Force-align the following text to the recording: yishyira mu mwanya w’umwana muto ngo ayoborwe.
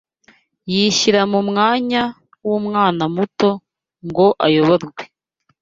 yishyira 0.73 1.21
mu 1.31 1.39
mwanya 1.49 2.03
w’umwana 2.47 3.03
muto 3.15 3.49
ngo 4.07 4.27
ayoborwe. 4.45 5.03